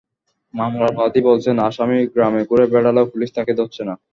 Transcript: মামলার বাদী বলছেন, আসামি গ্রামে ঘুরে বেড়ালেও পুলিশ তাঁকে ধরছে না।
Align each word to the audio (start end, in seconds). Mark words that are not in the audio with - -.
মামলার 0.53 0.91
বাদী 0.97 1.21
বলছেন, 1.29 1.55
আসামি 1.67 1.97
গ্রামে 2.13 2.41
ঘুরে 2.49 2.65
বেড়ালেও 2.73 3.11
পুলিশ 3.11 3.29
তাঁকে 3.35 3.53
ধরছে 3.59 3.81
না। 3.87 3.93